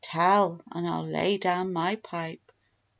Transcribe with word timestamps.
Tell, 0.03 0.63
and 0.71 0.87
I'll 0.87 1.05
lay 1.05 1.37
down 1.37 1.73
my 1.73 1.95
pipe. 1.95 2.51